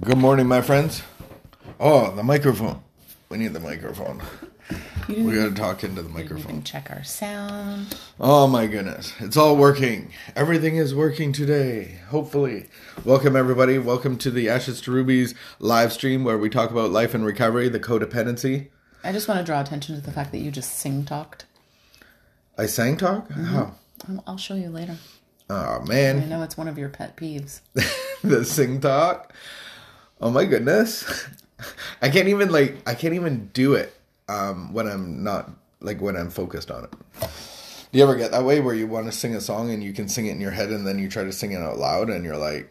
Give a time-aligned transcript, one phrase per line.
[0.00, 1.02] Good morning, my friends.
[1.80, 2.82] Oh, the microphone.
[3.28, 4.22] We need the microphone.
[5.08, 6.62] We gotta talk into the microphone.
[6.64, 7.96] check our sound.
[8.20, 9.14] Oh my goodness.
[9.20, 10.12] It's all working.
[10.34, 12.00] Everything is working today.
[12.08, 12.68] Hopefully.
[13.04, 13.78] Welcome, everybody.
[13.78, 17.68] Welcome to the Ashes to Rubies live stream where we talk about life and recovery,
[17.68, 18.68] the codependency.
[19.04, 21.46] I just want to draw attention to the fact that you just sing talked.
[22.58, 23.30] I sang talk?
[23.30, 23.74] How?
[24.08, 24.96] Um, I'll show you later.
[25.48, 26.16] Oh, man.
[26.16, 26.28] I man.
[26.28, 27.60] know it's one of your pet peeves.
[28.22, 29.32] the sing talk.
[30.20, 31.26] Oh my goodness.
[32.02, 33.94] I can't even like I can't even do it
[34.28, 36.90] um when I'm not like when I'm focused on it.
[37.20, 39.92] Do you ever get that way where you want to sing a song and you
[39.92, 42.10] can sing it in your head and then you try to sing it out loud
[42.10, 42.70] and you're like,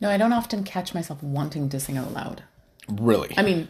[0.00, 2.42] No, I don't often catch myself wanting to sing out loud.
[2.88, 3.34] really?
[3.36, 3.68] I mean,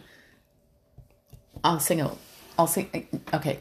[1.63, 2.17] I'll sing out.
[2.59, 3.07] I'll sing.
[3.33, 3.59] Okay,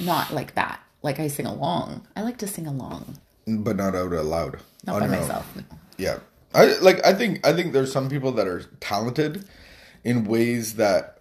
[0.00, 0.80] not like that.
[1.02, 2.06] Like I sing along.
[2.16, 4.58] I like to sing along, but not out loud.
[4.86, 5.46] not on by myself.
[5.54, 5.62] no.
[5.98, 6.18] Yeah.
[6.54, 9.46] I like I think I think there's some people that are talented
[10.04, 11.18] in ways that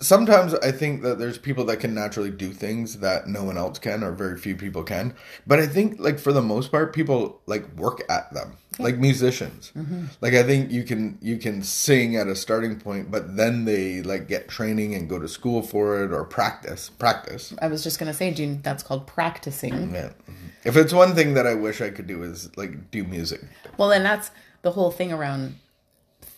[0.00, 3.78] sometimes I think that there's people that can naturally do things that no one else
[3.78, 5.14] can or very few people can.
[5.46, 8.56] But I think like for the most part people like work at them.
[8.78, 9.72] Like musicians.
[9.76, 10.04] Mm-hmm.
[10.20, 14.02] Like I think you can you can sing at a starting point but then they
[14.02, 16.90] like get training and go to school for it or practice.
[16.90, 17.54] Practice.
[17.60, 19.94] I was just gonna say, do you, that's called practicing.
[19.94, 20.10] Yeah.
[20.10, 20.47] Mm-hmm.
[20.64, 23.40] If it's one thing that I wish I could do is like do music.
[23.76, 24.30] Well, and that's
[24.62, 25.56] the whole thing around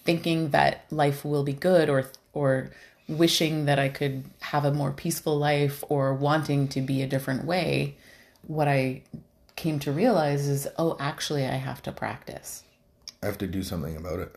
[0.05, 2.71] thinking that life will be good or or
[3.09, 7.45] wishing that I could have a more peaceful life or wanting to be a different
[7.45, 7.97] way.
[8.47, 9.03] What I
[9.57, 12.63] came to realize is, oh, actually, I have to practice.
[13.23, 14.37] I have to do something about it.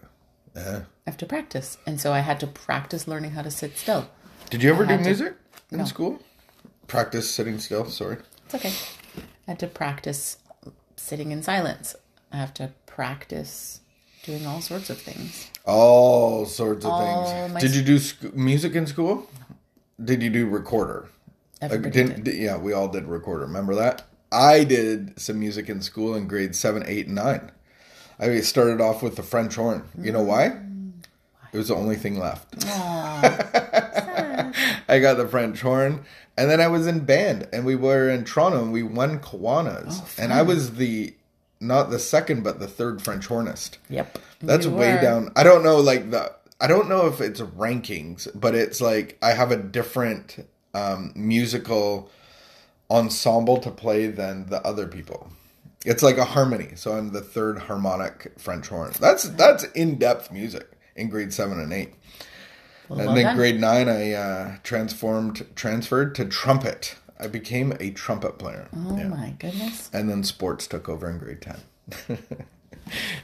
[0.55, 0.81] Yeah.
[1.05, 1.77] I have to practice.
[1.85, 4.09] And so I had to practice learning how to sit still.
[4.49, 5.35] Did you ever do had to- music
[5.71, 5.85] in No.
[5.85, 6.19] school?
[6.87, 7.85] Practice sitting still.
[7.89, 8.17] Sorry.
[8.45, 8.73] It's okay.
[9.47, 10.37] I had to practice
[10.95, 11.95] sitting in silence.
[12.31, 13.81] I have to practice
[14.23, 15.49] doing all sorts of things.
[15.65, 17.61] All sorts of All things.
[17.61, 19.29] Did you do sc- music in school?
[20.03, 21.09] Did you do recorder?
[21.61, 22.35] Like, Everybody didn't, did.
[22.35, 23.45] yeah, we all did recorder.
[23.45, 24.03] Remember that?
[24.31, 27.51] I did some music in school in grades seven, eight, and nine.
[28.19, 29.83] I started off with the French horn.
[29.99, 30.49] You know why?
[30.49, 30.91] Mm.
[31.51, 32.65] It was the only thing left.
[34.93, 36.05] I got the French horn,
[36.37, 39.99] and then I was in band, and we were in Toronto, and we won Kiwanis,
[40.01, 41.15] Oh, and I was the
[41.59, 43.77] not the second, but the third French hornist.
[43.89, 44.19] Yep.
[44.41, 45.31] That's way down.
[45.35, 46.31] I don't know, like the.
[46.61, 52.09] I don't know if it's rankings, but it's like I have a different um, musical
[52.91, 55.29] ensemble to play than the other people.
[55.85, 58.91] It's like a harmony, so I'm the third harmonic French horn.
[58.99, 61.93] That's that's in depth music in grade seven and eight.
[62.89, 63.35] Well, And well then done.
[63.37, 66.95] grade nine, I uh, transformed, transferred to trumpet.
[67.19, 68.67] I became a trumpet player.
[68.75, 69.07] Oh Yeah.
[69.07, 69.89] my goodness.
[69.93, 71.59] And then sports took over in grade ten.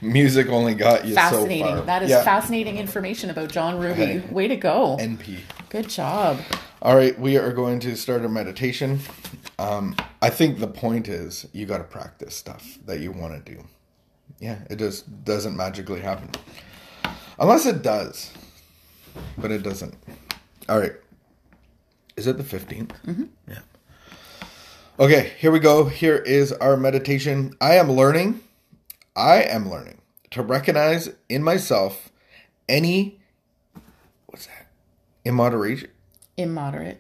[0.01, 1.65] Music only got you Fascinating.
[1.65, 1.81] so far.
[1.85, 2.23] that is Yeah.
[2.23, 3.93] fascinating information about John Ruby.
[4.05, 4.19] Hey.
[4.31, 4.95] Way to go.
[4.99, 5.39] NP.
[5.69, 6.39] Good job.
[6.81, 8.99] All right, we are going to start a meditation.
[9.57, 13.51] Um, I think the point is you got to practice stuff that you want to
[13.55, 13.65] do.
[14.39, 16.29] Yeah, it just doesn't magically happen.
[17.37, 18.31] Unless it does.
[19.37, 19.95] But it doesn't.
[20.67, 20.93] All right.
[22.15, 22.91] Is it the 15th?
[23.05, 23.23] Mm-hmm.
[23.47, 23.59] Yeah.
[24.99, 25.85] Okay, here we go.
[25.85, 27.55] Here is our meditation.
[27.61, 28.41] I am learning,
[29.15, 32.09] I am learning to recognize in myself
[32.67, 33.19] any,
[34.25, 34.67] what's that?
[35.23, 35.89] Immoderation.
[36.35, 36.99] Immoderate.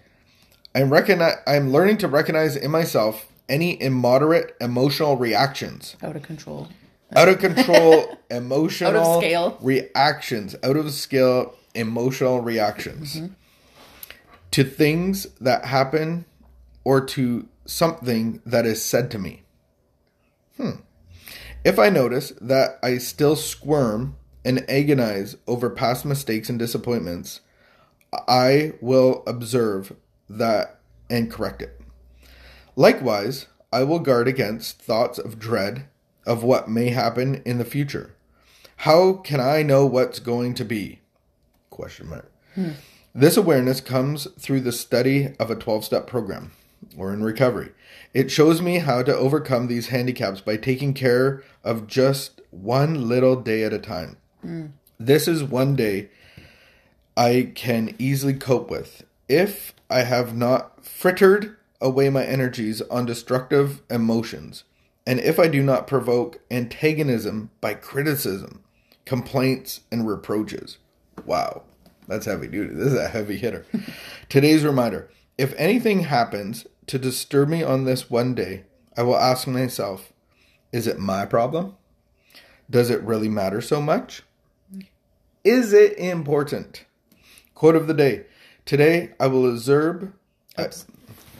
[0.75, 5.95] I'm recognize I'm learning to recognize in myself any immoderate emotional reactions.
[6.01, 6.69] Out of control.
[7.15, 9.57] Out of control emotional scale.
[9.61, 10.55] reactions.
[10.63, 13.21] Out of scale emotional reactions.
[14.51, 16.25] To things that happen
[16.83, 19.43] or to something that is said to me.
[20.57, 20.81] Hmm.
[21.63, 27.41] If I notice that I still squirm and agonize over past mistakes and disappointments,
[28.27, 29.95] I will observe
[30.29, 30.79] that
[31.09, 31.79] and correct it.
[32.75, 35.85] Likewise, I will guard against thoughts of dread
[36.25, 38.15] of what may happen in the future.
[38.77, 41.01] How can I know what's going to be?
[41.79, 42.29] Question mark.
[43.15, 46.51] This awareness comes through the study of a 12 step program
[46.97, 47.69] or in recovery.
[48.13, 53.37] It shows me how to overcome these handicaps by taking care of just one little
[53.37, 54.17] day at a time.
[54.99, 56.09] This is one day
[57.15, 63.81] I can easily cope with if I have not frittered away my energies on destructive
[63.89, 64.65] emotions,
[65.07, 68.65] and if I do not provoke antagonism by criticism,
[69.05, 70.77] complaints, and reproaches.
[71.25, 71.63] Wow,
[72.07, 72.73] that's heavy duty.
[72.73, 73.65] This is a heavy hitter.
[74.29, 78.63] Today's reminder if anything happens to disturb me on this one day,
[78.97, 80.11] I will ask myself,
[80.71, 81.75] is it my problem?
[82.69, 84.23] Does it really matter so much?
[85.43, 86.85] Is it important?
[87.55, 88.25] Quote of the day.
[88.65, 90.11] Today I will observe
[90.59, 90.85] Oops.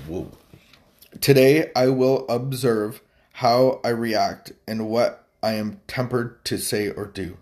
[0.08, 0.32] Whoa.
[1.20, 3.02] Today I will observe
[3.34, 7.38] how I react and what I am tempered to say or do.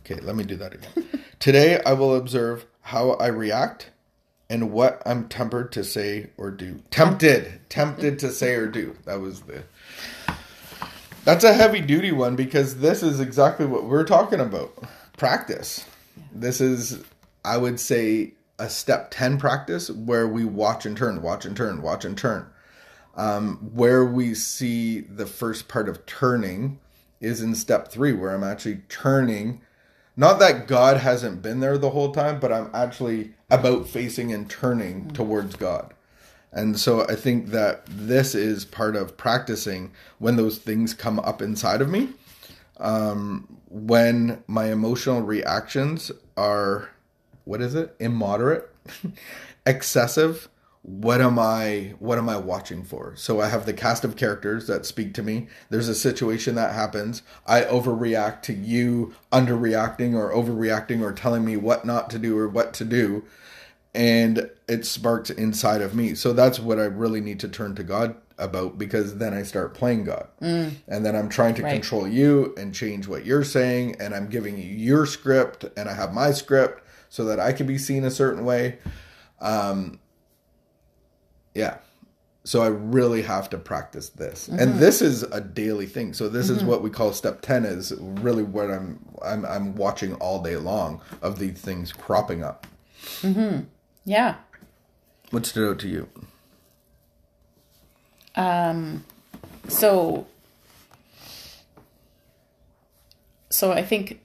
[0.00, 1.08] Okay, let me do that again.
[1.38, 3.90] Today I will observe how I react
[4.50, 6.82] and what I'm tempered to say or do.
[6.90, 8.96] Tempted, tempted to say or do.
[9.04, 9.64] That was the.
[11.24, 14.72] That's a heavy duty one because this is exactly what we're talking about.
[15.16, 15.86] Practice.
[16.32, 17.02] This is,
[17.44, 21.82] I would say, a step 10 practice where we watch and turn, watch and turn,
[21.82, 22.46] watch and turn.
[23.16, 26.78] Um, where we see the first part of turning
[27.20, 29.62] is in step three, where I'm actually turning.
[30.16, 34.48] Not that God hasn't been there the whole time, but I'm actually about facing and
[34.48, 35.92] turning towards God.
[36.52, 41.42] And so I think that this is part of practicing when those things come up
[41.42, 42.10] inside of me.
[42.78, 46.90] Um, when my emotional reactions are,
[47.44, 47.94] what is it?
[47.98, 48.70] Immoderate,
[49.66, 50.48] excessive.
[50.86, 53.14] What am I what am I watching for?
[53.16, 55.48] So I have the cast of characters that speak to me.
[55.70, 57.22] There's a situation that happens.
[57.46, 62.48] I overreact to you underreacting or overreacting or telling me what not to do or
[62.50, 63.24] what to do
[63.94, 66.14] and it sparks inside of me.
[66.14, 69.72] So that's what I really need to turn to God about because then I start
[69.72, 70.28] playing God.
[70.40, 70.76] And
[71.06, 71.70] then I'm trying to Right.
[71.72, 75.94] control you and change what you're saying and I'm giving you your script and I
[75.94, 78.80] have my script so that I can be seen a certain way.
[79.40, 80.00] Um
[81.54, 81.78] yeah.
[82.46, 84.48] So I really have to practice this.
[84.48, 86.12] And this is a daily thing.
[86.12, 90.14] So this is what we call step 10 is really what I'm I'm I'm watching
[90.16, 92.66] all day long of these things cropping up.
[93.22, 93.64] Mhm.
[94.04, 94.34] Yeah.
[95.30, 96.08] What stood out to you?
[98.36, 99.04] Um
[99.68, 100.26] so,
[103.48, 104.20] so I think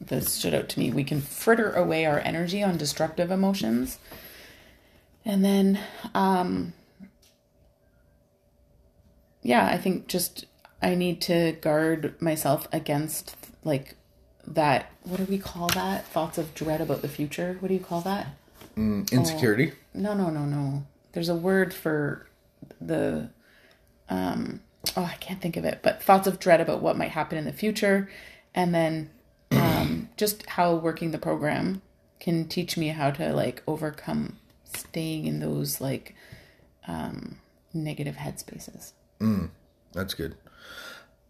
[0.00, 0.90] this stood out to me.
[0.90, 3.98] We can fritter away our energy on destructive emotions,
[5.24, 5.78] and then,
[6.14, 6.72] um,
[9.42, 10.46] yeah, I think just
[10.82, 13.96] I need to guard myself against like
[14.46, 14.90] that.
[15.02, 16.06] What do we call that?
[16.06, 17.56] Thoughts of dread about the future.
[17.60, 18.28] What do you call that?
[19.12, 19.72] Insecurity.
[19.92, 20.86] No, no, no, no.
[21.12, 22.26] There's a word for
[22.80, 23.30] the
[24.08, 24.60] um
[24.96, 27.44] oh, I can't think of it, but thoughts of dread about what might happen in
[27.44, 28.08] the future
[28.54, 29.10] and then
[29.52, 31.82] um just how working the program
[32.18, 34.36] can teach me how to like overcome
[34.76, 36.14] staying in those like
[36.86, 37.36] um
[37.74, 38.92] negative headspaces.
[39.92, 40.36] That's good.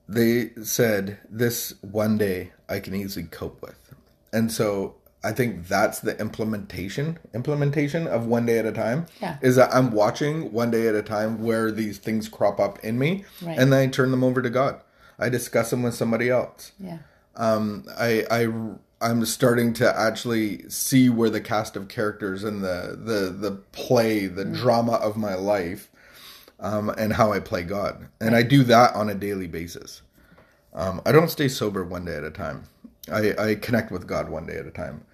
[0.08, 3.94] They said this one day I can easily cope with.
[4.32, 9.06] And so I think that's the implementation implementation of one day at a time.
[9.20, 9.38] Yeah.
[9.42, 12.98] Is that I'm watching one day at a time where these things crop up in
[12.98, 13.58] me Right.
[13.58, 14.81] and then I turn them over to God.
[15.19, 16.72] I discuss them with somebody else.
[16.78, 16.98] Yeah.
[17.40, 18.48] Um, I, I
[19.00, 24.26] I'm starting to actually see where the cast of characters and the the the play,
[24.26, 25.90] the drama of my life,
[26.60, 30.02] um, and how I play God, and I do that on a daily basis.
[30.75, 32.64] Um, I don't stay sober one day at a time.
[33.10, 35.04] I, I connect with God one day at a time.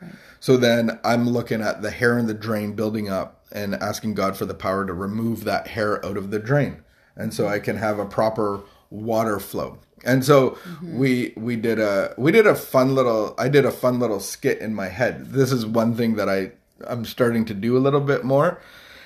[0.40, 4.36] So then I'm looking at the hair in the drain building up and asking God
[4.36, 6.82] for the power to remove that hair out of the drain.
[7.16, 9.78] And so I can have a proper water flow.
[10.04, 13.98] And so we we did a we did a fun little I did a fun
[13.98, 15.32] little skit in my head.
[15.32, 16.52] This is one thing that I
[16.86, 18.60] I'm starting to do a little bit more.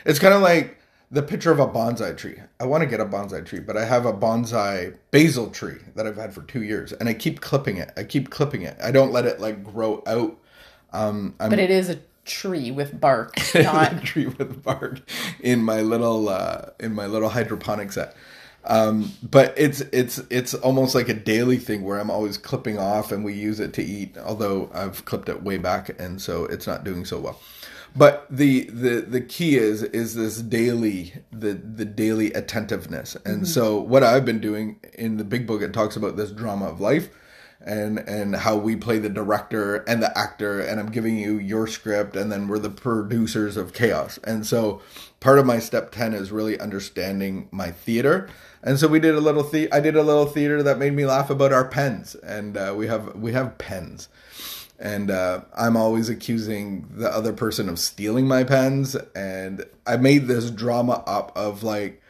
[0.05, 0.79] It's kind of like
[1.11, 2.41] the picture of a bonsai tree.
[2.59, 6.07] I want to get a bonsai tree, but I have a bonsai basil tree that
[6.07, 7.91] I've had for two years, and I keep clipping it.
[7.97, 8.77] I keep clipping it.
[8.83, 10.39] I don't let it like grow out.
[10.93, 15.01] Um, I'm But it is a tree with bark, not a tree with bark
[15.41, 18.15] in my little uh, in my little hydroponic set.
[18.65, 23.11] Um, but it's it's it's almost like a daily thing where I'm always clipping off,
[23.11, 24.17] and we use it to eat.
[24.19, 27.41] Although I've clipped it way back, and so it's not doing so well.
[27.97, 33.81] But the the the key is is this daily the the daily attentiveness, and so
[33.81, 37.09] what I've been doing in the big book it talks about this drama of life
[37.63, 41.67] and and how we play the director and the actor and I'm giving you your
[41.67, 44.19] script and then we're the producers of chaos.
[44.25, 44.81] And so
[45.21, 48.29] part of my step 10 is really understanding my theater.
[48.63, 51.05] And so we did a little the I did a little theater that made me
[51.05, 54.09] laugh about our pens and uh, we have we have pens.
[54.79, 60.27] And uh, I'm always accusing the other person of stealing my pens and I made
[60.27, 62.01] this drama up of like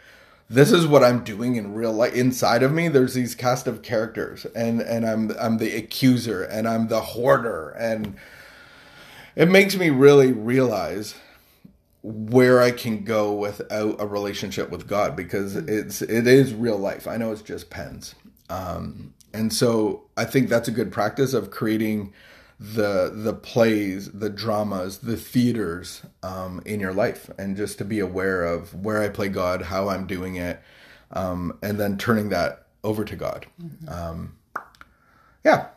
[0.51, 2.13] this is what I'm doing in real life.
[2.13, 6.67] Inside of me, there's these cast of characters, and and I'm I'm the accuser, and
[6.67, 8.17] I'm the hoarder, and
[9.37, 11.15] it makes me really realize
[12.03, 17.07] where I can go without a relationship with God because it's it is real life.
[17.07, 18.17] I know it's just pens,
[18.49, 22.13] um, and so I think that's a good practice of creating
[22.61, 27.99] the the plays, the dramas, the theaters um, in your life, and just to be
[27.99, 30.61] aware of where I play God, how I'm doing it,
[31.11, 33.47] um, and then turning that over to God.
[33.89, 34.37] Um,
[35.43, 35.69] yeah,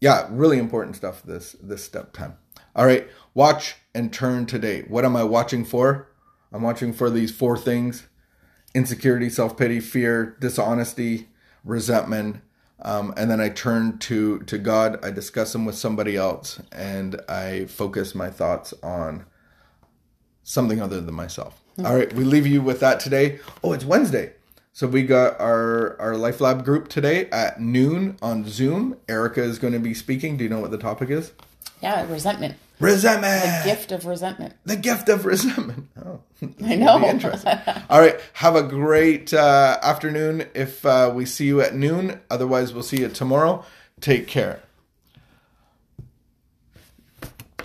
[0.00, 1.22] yeah, really important stuff.
[1.22, 2.34] This this step 10.
[2.74, 4.82] All right, watch and turn today.
[4.88, 6.08] What am I watching for?
[6.52, 8.08] I'm watching for these four things:
[8.74, 11.28] insecurity, self pity, fear, dishonesty,
[11.64, 12.42] resentment
[12.82, 15.04] um, and then I turn to to God.
[15.04, 19.24] I discuss them with somebody else, and I focus my thoughts on
[20.42, 21.60] something other than myself.
[21.72, 21.86] Mm-hmm.
[21.86, 23.38] All right, we leave you with that today.
[23.62, 24.32] Oh, it's Wednesday,
[24.72, 28.96] so we got our our Life Lab group today at noon on Zoom.
[29.08, 30.36] Erica is going to be speaking.
[30.36, 31.32] Do you know what the topic is?
[31.82, 32.56] Yeah, resentment.
[32.80, 33.42] Resentment.
[33.64, 34.54] The gift of resentment.
[34.64, 35.88] The gift of resentment.
[36.02, 36.20] Oh,
[36.64, 37.04] I know.
[37.06, 37.58] Interesting.
[37.90, 38.18] All right.
[38.32, 42.18] Have a great uh, afternoon if uh, we see you at noon.
[42.30, 43.62] Otherwise, we'll see you tomorrow.
[44.00, 44.60] Take care.